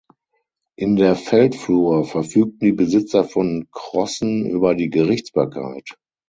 In 0.79 0.95
der 0.95 1.15
Feldflur 1.15 2.05
verfügten 2.05 2.57
die 2.65 2.71
Besitzer 2.71 3.23
von 3.23 3.67
Crossen 3.71 4.47
über 4.47 4.73
die 4.73 4.89
Gerichtsbarkeit. 4.89 5.95